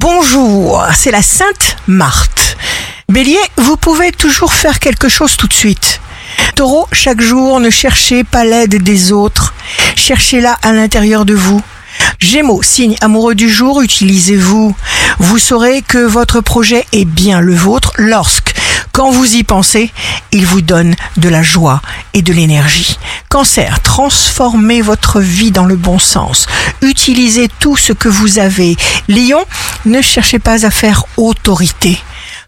Bonjour, 0.00 0.82
c'est 0.94 1.10
la 1.10 1.20
Sainte 1.20 1.76
Marthe. 1.86 2.56
Bélier, 3.10 3.36
vous 3.58 3.76
pouvez 3.76 4.12
toujours 4.12 4.54
faire 4.54 4.78
quelque 4.78 5.10
chose 5.10 5.36
tout 5.36 5.46
de 5.46 5.52
suite. 5.52 6.00
Taureau, 6.56 6.88
chaque 6.90 7.20
jour, 7.20 7.60
ne 7.60 7.68
cherchez 7.68 8.24
pas 8.24 8.46
l'aide 8.46 8.82
des 8.82 9.12
autres, 9.12 9.52
cherchez-la 9.96 10.54
à 10.62 10.72
l'intérieur 10.72 11.26
de 11.26 11.34
vous. 11.34 11.60
Gémeaux, 12.18 12.62
signe 12.62 12.96
amoureux 13.02 13.34
du 13.34 13.50
jour, 13.50 13.82
utilisez-vous. 13.82 14.74
Vous 15.18 15.38
saurez 15.38 15.82
que 15.82 15.98
votre 15.98 16.40
projet 16.40 16.86
est 16.92 17.04
bien 17.04 17.42
le 17.42 17.54
vôtre 17.54 17.92
lorsque, 17.98 18.54
quand 18.92 19.10
vous 19.10 19.36
y 19.36 19.44
pensez, 19.44 19.92
il 20.32 20.46
vous 20.46 20.62
donne 20.62 20.94
de 21.18 21.28
la 21.28 21.42
joie 21.42 21.82
et 22.14 22.22
de 22.22 22.32
l'énergie. 22.32 22.98
Cancer, 23.28 23.80
transformez 23.82 24.82
votre 24.82 25.20
vie 25.20 25.52
dans 25.52 25.64
le 25.64 25.76
bon 25.76 25.98
sens. 25.98 26.46
Utilisez 26.82 27.48
tout 27.60 27.76
ce 27.76 27.92
que 27.92 28.08
vous 28.08 28.38
avez. 28.38 28.76
Lion, 29.08 29.44
ne 29.84 30.02
cherchez 30.02 30.38
pas 30.38 30.66
à 30.66 30.70
faire 30.70 31.04
autorité. 31.16 31.98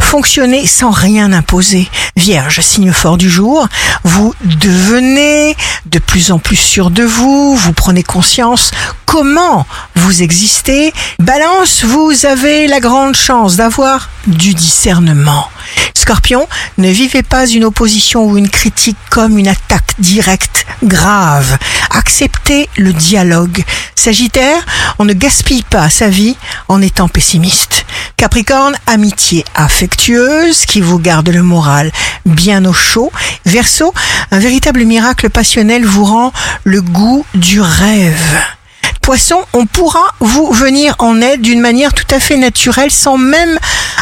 Fonctionnez 0.01 0.67
sans 0.67 0.91
rien 0.91 1.33
imposer. 1.33 1.89
Vierge, 2.17 2.61
signe 2.61 2.93
fort 2.93 3.17
du 3.17 3.31
jour, 3.31 3.67
vous 4.05 4.35
devenez 4.43 5.57
de 5.87 5.99
plus 5.99 6.33
en 6.33 6.39
plus 6.39 6.57
sûr 6.57 6.91
de 6.91 7.03
vous, 7.03 7.57
vous 7.57 7.73
prenez 7.73 8.03
conscience 8.03 8.71
comment 9.07 9.67
vous 9.95 10.23
existez. 10.23 10.93
Balance, 11.19 11.85
vous 11.85 12.27
avez 12.27 12.67
la 12.67 12.81
grande 12.81 13.15
chance 13.15 13.57
d'avoir 13.57 14.09
du 14.27 14.55
discernement. 14.55 15.49
Scorpion, 15.95 16.49
ne 16.79 16.89
vivez 16.89 17.23
pas 17.23 17.47
une 17.47 17.65
opposition 17.65 18.25
ou 18.25 18.37
une 18.37 18.49
critique 18.49 18.97
comme 19.11 19.39
une 19.39 19.49
attaque 19.49 19.95
directe, 19.99 20.67
grave. 20.83 21.59
Acceptez 21.91 22.69
le 22.77 22.93
dialogue. 22.93 23.65
Sagittaire, 23.95 24.65
on 24.99 25.05
ne 25.05 25.13
gaspille 25.13 25.63
pas 25.63 25.91
sa 25.91 26.09
vie 26.09 26.37
en 26.73 26.81
étant 26.81 27.09
pessimiste. 27.09 27.85
Capricorne, 28.17 28.75
amitié 28.87 29.45
affectueuse 29.55 30.65
qui 30.65 30.81
vous 30.81 30.99
garde 30.99 31.29
le 31.29 31.43
moral 31.43 31.93
bien 32.25 32.65
au 32.65 32.73
chaud. 32.73 33.13
Verseau, 33.45 33.93
un 34.31 34.39
véritable 34.39 34.85
miracle 34.85 35.29
passionnel 35.29 35.85
vous 35.85 36.05
rend 36.05 36.33
le 36.65 36.81
goût 36.81 37.27
du 37.35 37.61
rêve. 37.61 38.41
Poisson, 39.03 39.43
on 39.53 39.67
pourra 39.67 40.15
vous 40.21 40.51
venir 40.53 40.95
en 40.99 41.21
aide 41.21 41.43
d'une 41.43 41.61
manière 41.61 41.93
tout 41.93 42.07
à 42.15 42.21
fait 42.21 42.39
naturelle 42.39 42.91
sans 42.91 43.19
même 43.19 43.59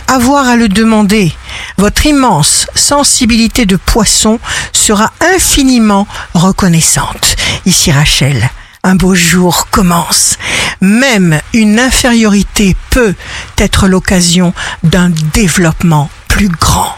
avoir 0.06 0.46
à 0.46 0.56
le 0.56 0.68
demander. 0.68 1.32
Votre 1.76 2.06
immense 2.06 2.66
sensibilité 2.76 3.66
de 3.66 3.76
poisson 3.76 4.38
sera 4.72 5.12
infiniment 5.34 6.06
reconnaissante. 6.34 7.36
Ici 7.66 7.90
Rachel, 7.90 8.48
un 8.84 8.94
beau 8.94 9.14
jour 9.14 9.68
commence. 9.70 10.36
Même 10.80 11.40
une 11.52 11.78
infériorité 11.78 12.76
peut 12.90 13.14
être 13.58 13.86
l'occasion 13.86 14.54
d'un 14.82 15.10
développement 15.32 16.10
plus 16.28 16.48
grand. 16.48 16.94